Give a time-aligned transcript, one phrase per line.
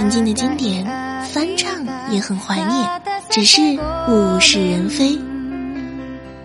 [0.00, 0.82] 曾经的经典，
[1.26, 3.60] 翻唱也很怀念，只是
[4.08, 5.14] 物是人非。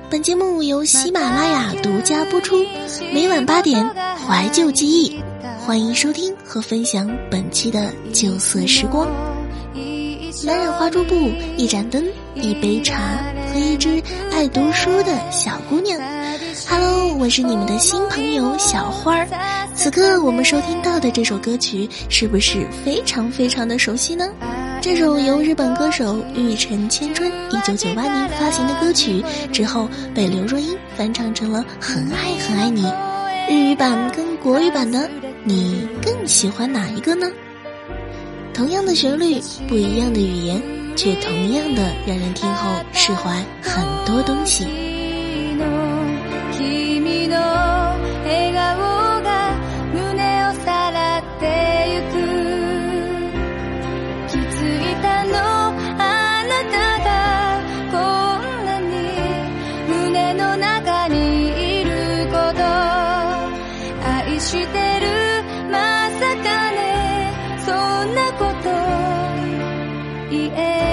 [0.10, 2.58] 本节目由喜马拉雅独家播出，
[3.14, 3.90] 每晚八点，
[4.28, 5.24] 怀旧记忆，
[5.58, 9.08] 欢迎收听和分享本期的旧色时光。
[10.44, 11.16] 蓝染花桌布，
[11.56, 12.04] 一盏灯，
[12.36, 15.98] 一杯茶和一只爱读书的小姑娘。
[16.68, 19.55] Hello，我是你们的新朋友小花儿。
[19.76, 24.26] 此刻我们收听到的这首歌曲，是不是非常非常的熟悉呢？
[24.82, 32.84] 这首由日本歌手玉城千春一九九八年发行的歌曲，之后被刘若英翻唱成了《很爱很爱你》。
[33.50, 35.10] 日语版跟国语版的，
[35.44, 37.28] 你更喜欢哪一个呢？
[38.54, 40.62] 同样的旋律，不一样的语言，
[40.96, 44.66] 却同样的让人听后释怀很多东西。
[68.06, 68.70] んなこと
[70.30, 70.85] 言え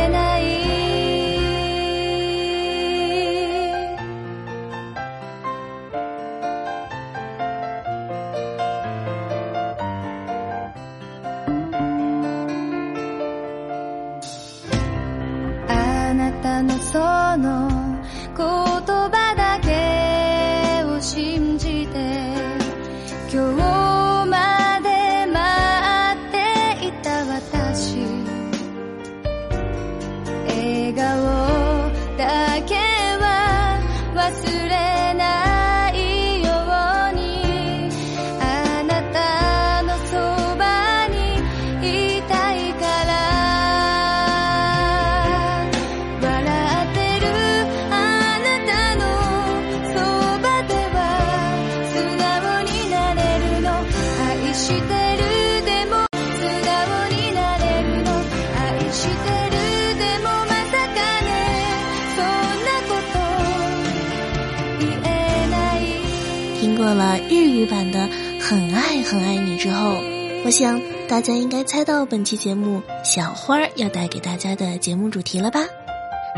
[67.66, 68.08] 版的
[68.40, 69.96] 《很爱很爱你》之后，
[70.44, 75.60] 我想大家应该猜到本期节目小花要带给大家的节目主题了吧？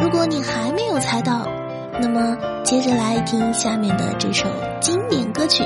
[0.00, 1.46] 如果你还没有猜到，
[2.00, 4.46] 那么接着来听下面的这首
[4.80, 5.62] 经典歌曲，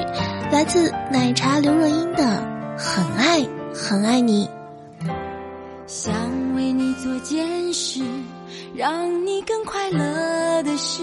[0.52, 2.24] 来自奶茶刘若英的
[2.78, 3.42] 《很爱
[3.72, 4.46] 很爱你》。
[5.86, 6.12] 想
[6.54, 8.02] 为你做件事，
[8.76, 11.02] 让你更快乐的事。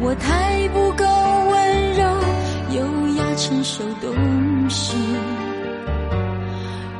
[0.00, 2.04] 我太不够温柔、
[2.70, 4.94] 优雅、成熟、懂事。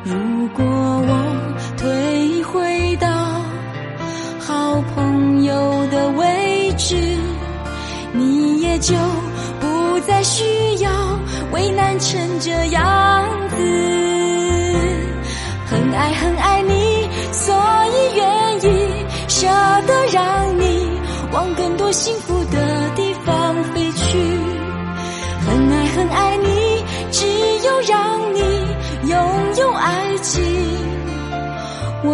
[0.03, 0.13] 如
[0.49, 1.13] 果我
[1.77, 3.07] 退回到
[4.39, 6.95] 好朋友的位置，
[8.11, 8.95] 你也就
[9.61, 10.43] 不再需
[10.83, 10.91] 要
[11.53, 13.55] 为难成这样子。
[15.67, 17.55] 很爱很爱你，所
[17.87, 19.47] 以愿意舍
[19.87, 20.89] 得让你
[21.31, 22.38] 往更多幸福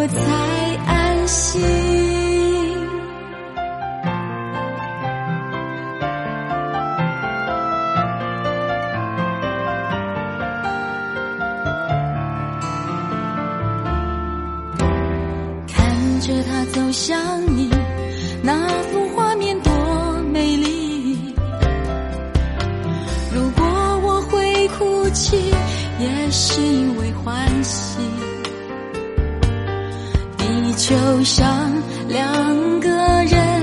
[0.06, 0.22] 我才
[0.86, 1.60] 安心。
[15.68, 17.72] 看着他走向你，
[18.44, 19.74] 那幅画面多
[20.32, 21.34] 美丽。
[23.34, 23.66] 如果
[24.04, 25.52] 我会哭泣
[26.00, 27.98] 也是因为欢喜，
[30.88, 31.74] 就像
[32.08, 32.90] 两个
[33.26, 33.62] 人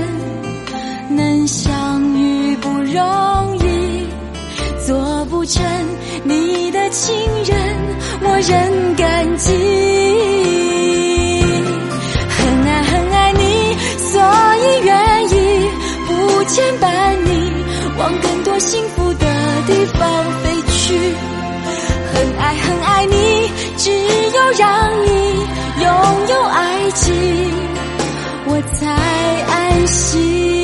[1.15, 4.05] 能相遇不容易，
[4.85, 5.63] 做不成
[6.25, 7.15] 你的情
[7.45, 7.57] 人，
[8.23, 9.53] 我仍感激。
[12.27, 14.21] 很爱很爱你，所
[14.57, 15.33] 以愿意
[16.05, 17.53] 不牵绊你，
[17.97, 19.25] 往更多幸福的
[19.65, 21.32] 地方飞去。
[26.95, 27.13] 静
[28.45, 28.87] 我才
[29.47, 30.62] 安心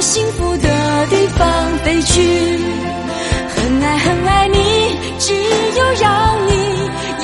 [0.00, 2.58] 幸福的地方飞去。
[3.54, 4.58] 很爱很爱你，
[5.18, 6.52] 只有让你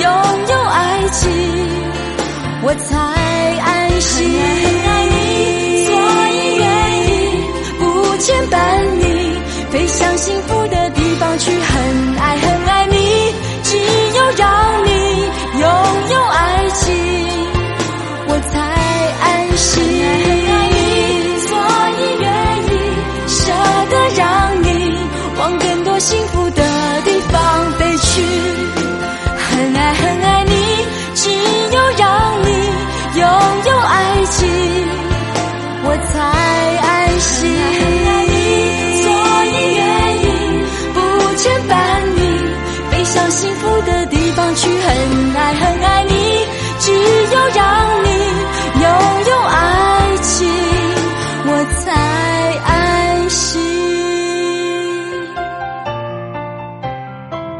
[0.01, 0.09] 拥
[0.49, 1.29] 有爱情，
[2.63, 2.97] 我才
[3.59, 4.39] 安心。
[4.39, 5.91] 很爱你，所
[6.31, 6.67] 以愿
[7.03, 7.07] 意
[7.79, 8.55] 不牵绊
[8.99, 9.03] 你，
[9.71, 10.88] 飞向幸福的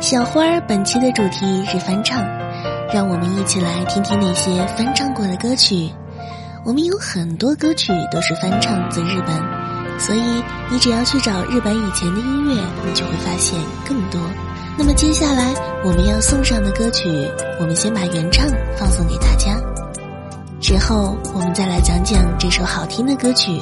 [0.09, 2.19] 小花儿本期的主题是翻唱，
[2.91, 5.87] 让我们一起来听听那些翻唱过的歌曲。
[6.65, 13.53] 我们有很多歌曲都是翻唱自日本，所以你只要去找日本以前的音乐，你就会发现
[13.87, 14.19] 更多。
[14.79, 15.53] 那么接下来
[15.85, 17.07] 我们要送上的歌曲，
[17.59, 18.47] 我们先把原唱
[18.79, 19.61] 放送给大家，
[20.59, 23.59] 之后我们再来讲讲这首好听的歌曲，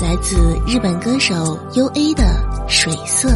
[0.00, 0.36] 来自
[0.68, 2.22] 日本歌手 U A 的
[2.68, 3.28] 《水色》。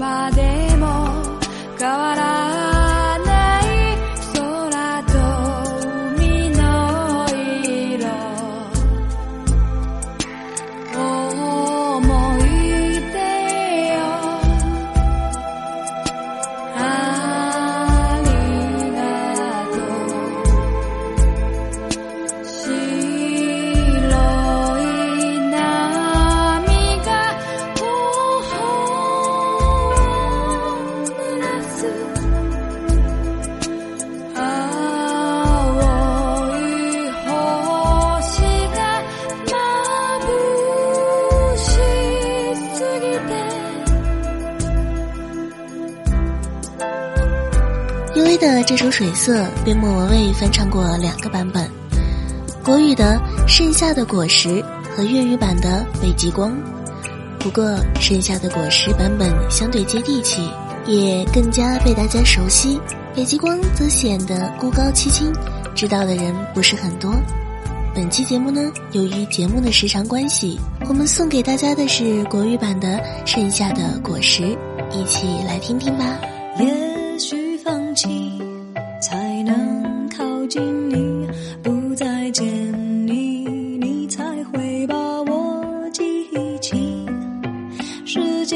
[0.00, 0.86] 今でも
[1.78, 2.29] 変わらない
[48.36, 51.68] 的这首《水色》被莫文蔚翻唱过两个版本，
[52.64, 54.48] 国语的《盛夏的果实》
[54.94, 56.52] 和粤语版的《北极光》。
[57.38, 57.64] 不过，
[58.00, 60.48] 《盛夏的果实》版本相对接地气，
[60.86, 62.76] 也更加被大家熟悉，
[63.14, 65.32] 《北极光》则显得孤高凄清，
[65.74, 67.14] 知道的人不是很多。
[67.94, 70.58] 本期节目呢，由于节目的时长关系，
[70.88, 72.88] 我们送给大家的是国语版的
[73.24, 74.42] 《盛夏的果实》，
[74.92, 76.04] 一起来听听吧。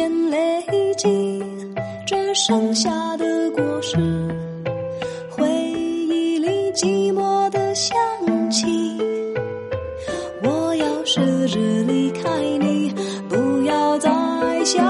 [0.04, 1.42] 眼累积，
[2.04, 3.96] 只剩下的果实，
[5.30, 7.96] 回忆里寂寞的香
[8.50, 8.66] 气。
[10.42, 12.28] 我要试着离开
[12.60, 12.92] 你，
[13.30, 14.10] 不要再
[14.62, 14.84] 想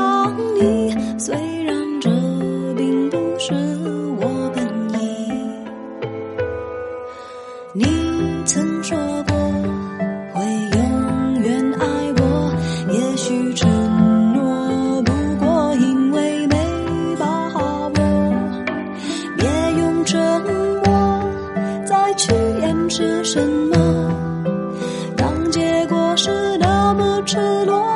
[27.34, 27.93] 失落。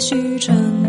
[0.00, 0.79] 也许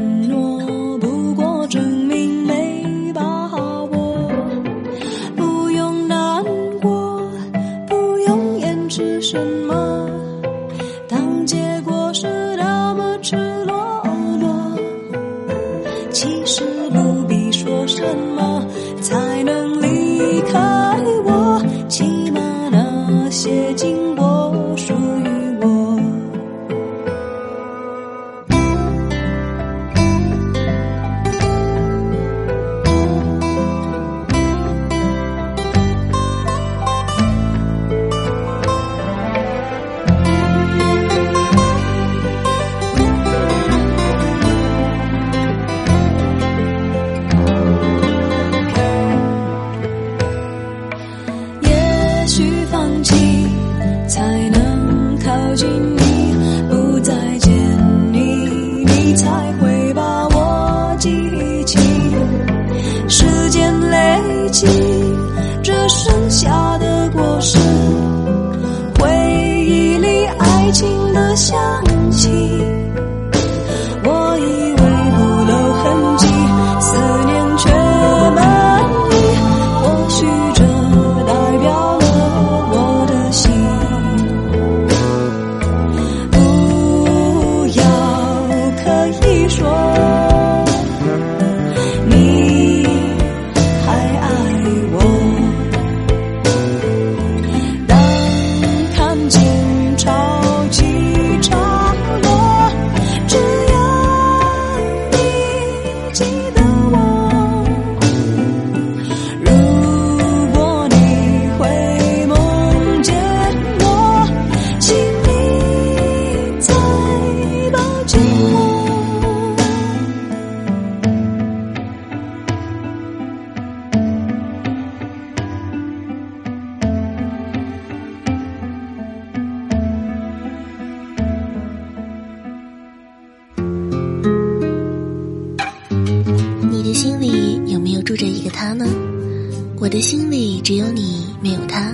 [139.91, 141.93] 我的心里只有你，没有他。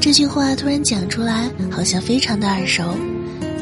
[0.00, 2.82] 这句话突然讲出来，好像非常的耳熟，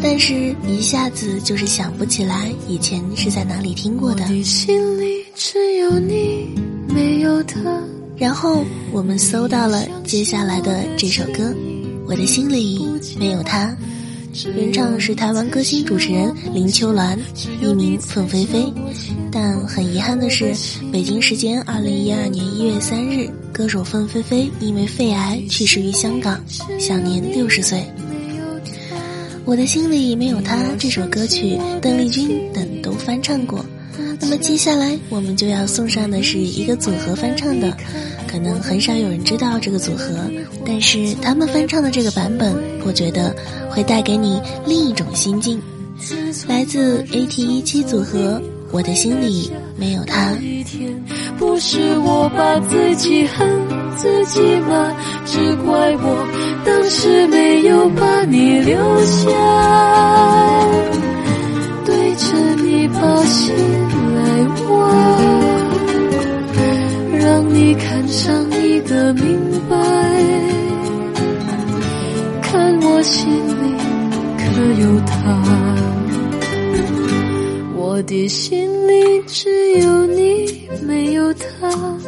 [0.02, 4.24] 但是一下子就是想不起来以前是在哪里听过的。
[4.24, 6.54] 我的心里只有你，
[6.88, 7.60] 没有他。
[8.16, 11.42] 然后我们搜到了接下来的这首歌，
[12.06, 12.82] 《我的心里
[13.18, 13.76] 没有他》，
[14.56, 17.18] 原唱是台湾歌星主持人林秋鸾，
[17.60, 18.72] 艺名凤飞飞。
[19.30, 20.54] 但很遗憾的是，
[20.90, 26.44] 北京时间二零一二年一月三日，歌手凤飞飞因为肺癌去世于香港，
[26.78, 27.82] 享年六十岁。
[29.46, 33.64] 我的心里没有他这首歌曲，邓丽君等都翻唱过。
[34.20, 37.74] 那么接下来我们就要送上的是一个组合翻唱的，
[38.28, 40.30] 可能很少有人知道这个组合，
[40.66, 43.34] 但是他们翻唱的这个版本，我觉得
[43.70, 45.58] 会带给你另一种心境。
[46.46, 48.38] 来自 AT1 组合，
[48.70, 50.32] 我的心里没有他。
[51.38, 53.48] 不是我把自己恨
[53.96, 54.92] 自己吗？
[55.26, 56.26] 只怪我
[56.64, 59.28] 当时没有把你留下，
[61.84, 62.26] 对着
[62.62, 63.54] 你把心
[64.14, 64.20] 来
[64.70, 64.74] 挖。
[67.18, 69.76] 让你看上一个明白，
[72.40, 73.76] 看我心里
[74.38, 74.44] 可
[74.80, 75.14] 有他？
[77.96, 81.98] 我的心里只有你，没有他。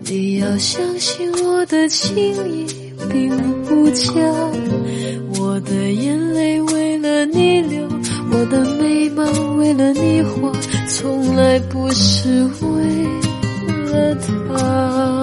[0.00, 2.14] 你要相信我的情
[2.46, 2.66] 意
[3.10, 3.30] 并
[3.62, 4.12] 不假，
[5.38, 7.88] 我的眼泪为了你流，
[8.30, 9.24] 我的眉毛
[9.56, 10.52] 为了你画。
[10.86, 12.84] 从来不是为
[13.90, 15.19] 了他。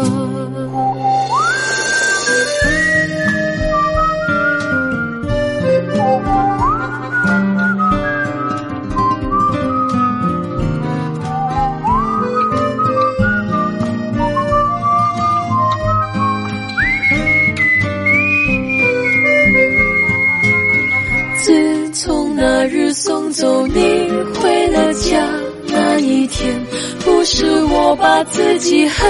[23.37, 25.23] 走你回了家。
[25.67, 26.59] 那一天，
[27.05, 29.07] 不是我把自己恨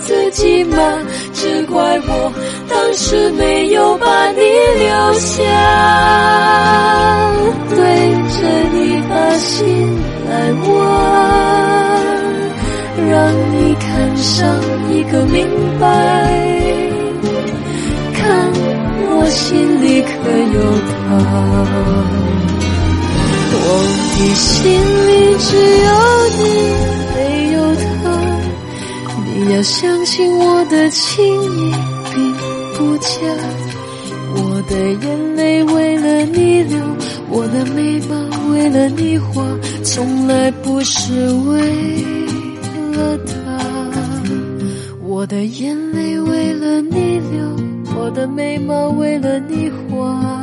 [0.00, 0.76] 自己吗？
[1.32, 2.32] 只怪我
[2.68, 4.40] 当时没有把你
[4.80, 5.44] 留下，
[7.70, 7.76] 对
[8.34, 8.38] 着
[8.72, 9.96] 你把心
[10.28, 10.74] 来挖，
[13.08, 14.44] 让你看上
[14.90, 15.46] 一个明
[15.78, 15.86] 白，
[18.12, 18.26] 看
[19.12, 19.46] 我心
[19.80, 20.10] 里可
[20.56, 20.58] 有
[20.90, 22.57] 他。
[23.70, 24.72] 我的心
[25.08, 25.48] 里只
[25.84, 25.88] 有
[26.38, 26.40] 你，
[27.14, 27.18] 没
[27.52, 27.84] 有他。
[29.34, 31.22] 你要相信我的情
[31.54, 31.74] 意
[32.14, 32.16] 并
[32.74, 33.08] 不假。
[34.36, 36.78] 我的眼泪为了你流，
[37.28, 38.14] 我的眉毛
[38.52, 39.42] 为了你画，
[39.84, 41.12] 从来不是
[41.50, 41.60] 为
[42.96, 43.32] 了他。
[45.02, 47.54] 我的眼泪为了你流，
[47.96, 50.37] 我的眉毛为了你画。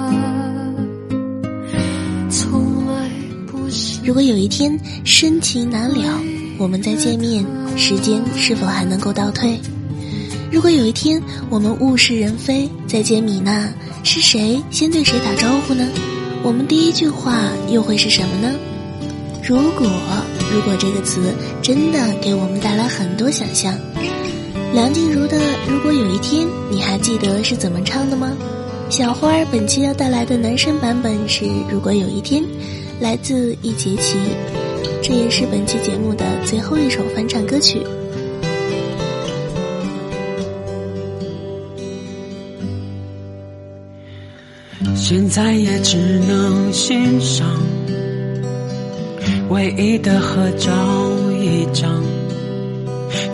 [4.06, 6.22] 如果有一天深情难了，
[6.60, 7.44] 我们再见面，
[7.76, 9.58] 时间是否还能够倒退？
[10.52, 13.68] 如果有一天我们物是人非，再见米娜，
[14.04, 15.90] 是谁先对谁打招呼呢？
[16.44, 18.54] 我们第一句话又会是什么呢？
[19.44, 19.88] 如果，
[20.54, 23.74] 如果这个词真的给我们带来很多想象。
[24.72, 25.36] 梁静茹的
[25.68, 28.32] 《如果有一天》，你还记得是怎么唱的吗？
[28.88, 32.44] 小花儿本期要带来的男生版本是《如果有一天》。
[33.00, 34.18] 来自易杰奇，
[35.04, 37.82] 这也是本期节目的最后一首翻唱歌曲。
[44.96, 47.48] 现在也只能欣赏
[49.50, 50.72] 唯一的合照
[51.40, 52.02] 一张，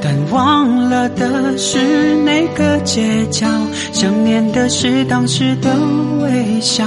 [0.02, 3.48] 但忘了的是那个街角，
[3.94, 5.74] 想念的是当时的
[6.22, 6.84] 微笑。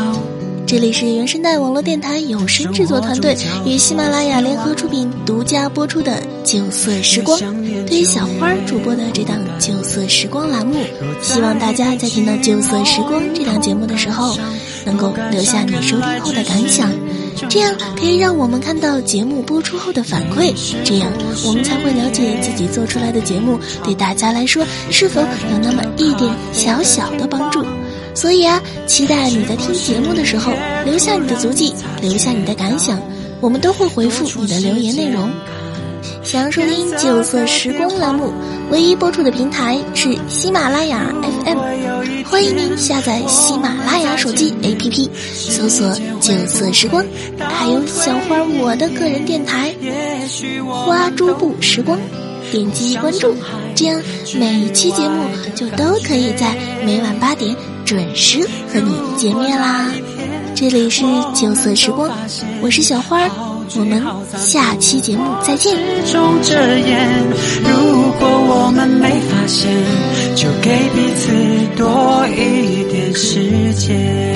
[0.74, 6.10] 这里是原声带网络电台有声制作团队与喜马拉雅联合出品、独家播出的
[6.42, 7.38] 《旧色时光》。
[7.87, 10.82] 对于小花主播的这档《旧色时光》栏目，
[11.22, 14.37] 希望大家在听到《旧色时光》这档节目的时候，
[14.84, 16.90] 能够留下你收听后的感想，
[17.48, 21.08] 这样可以让我们看到节目播出后的反馈，这样
[21.46, 27.64] 我们才会了解自己做出来的节目对大家来说是否有那么一点小小的帮助。
[28.14, 30.53] 所以啊，期待你在听节目的时候
[30.85, 33.00] 留下你的足迹，留下你的感想，
[33.40, 35.31] 我们都会回复你的留言内容。
[36.22, 38.33] 想要收听《九色时光》栏目，
[38.70, 41.12] 唯一播出的平台是喜马拉雅
[41.44, 41.59] FM，
[42.24, 45.88] 欢迎您下载喜马拉雅手机 APP，搜索
[46.20, 47.05] 《九色时光》，
[47.38, 49.74] 还有小花我的个人电台
[50.64, 51.98] 《花珠布时光》。
[52.53, 53.35] 点击关注，
[53.74, 54.00] 这样
[54.38, 55.24] 每一期节目
[55.57, 58.38] 就都可以在每晚八点准时
[58.72, 59.90] 和你见面啦。
[60.54, 61.02] 这里是
[61.34, 62.08] 九色时光，
[62.62, 63.28] 我是小花，
[63.76, 64.00] 我们
[64.36, 65.76] 下期节目再见。
[65.76, 65.82] 如
[68.18, 69.70] 果我们没发现，
[70.34, 71.30] 就给彼此
[71.76, 74.33] 多一点时间。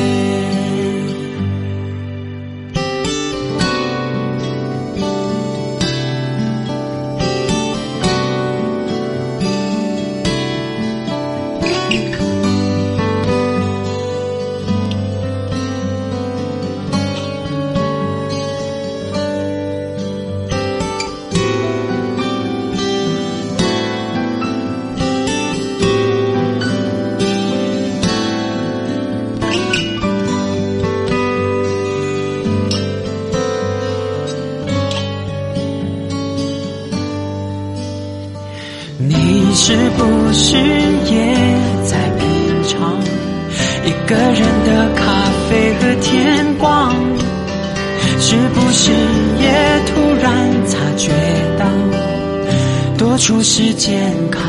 [53.19, 54.41] 出时间看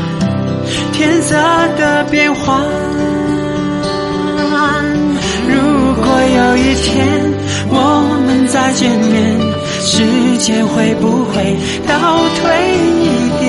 [0.92, 1.36] 天色
[1.76, 2.64] 的变换？
[5.48, 5.54] 如
[5.96, 7.20] 果有一天
[7.68, 7.76] 我
[8.24, 9.38] 们再见面，
[9.80, 11.56] 时间会不会
[11.86, 11.94] 倒
[12.36, 12.42] 退
[13.02, 13.06] 一
[13.40, 13.44] 点？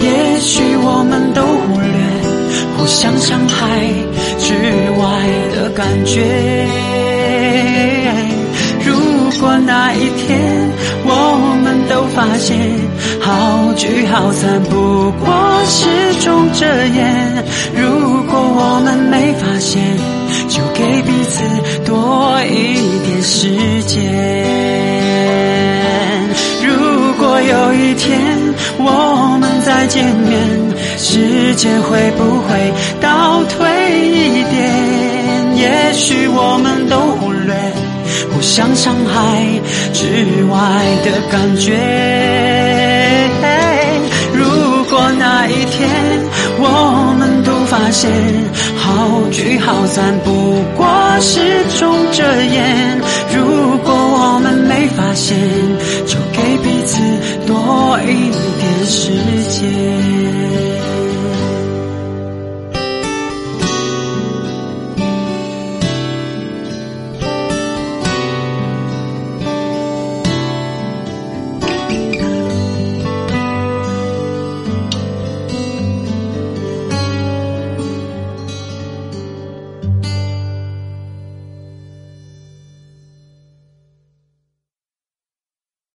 [0.00, 1.90] 也许我们都忽略
[2.78, 3.58] 互相伤害
[4.38, 4.54] 之
[4.98, 5.04] 外
[5.54, 6.22] 的感觉。
[8.86, 8.94] 如
[9.40, 10.49] 果那一天
[12.20, 12.54] 发现
[13.18, 15.88] 好聚好散不过是
[16.20, 17.88] 种遮掩，如
[18.24, 19.80] 果我们没发现，
[20.46, 21.42] 就给彼此
[21.86, 23.96] 多一点时间。
[26.62, 28.20] 如果有一天
[28.76, 30.38] 我们再见面，
[30.98, 33.64] 时间会不会倒退
[34.10, 35.56] 一点？
[35.56, 37.54] 也许我们都忽略
[38.32, 39.44] 互相伤害
[39.92, 40.56] 之外
[41.04, 41.78] 的感觉。
[44.32, 45.88] 如果那一天
[46.58, 48.10] 我们都发现
[48.76, 50.86] 好聚好散不过
[51.20, 53.00] 是种遮掩，
[53.34, 55.36] 如果我们没发现，